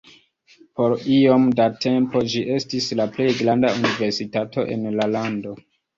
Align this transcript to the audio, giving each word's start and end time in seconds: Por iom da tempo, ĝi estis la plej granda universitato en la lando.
Por 0.79 0.93
iom 1.15 1.43
da 1.59 1.67
tempo, 1.85 2.23
ĝi 2.35 2.41
estis 2.55 2.87
la 3.03 3.07
plej 3.19 3.27
granda 3.43 3.75
universitato 3.83 4.65
en 4.77 4.89
la 4.97 5.09
lando. 5.19 5.55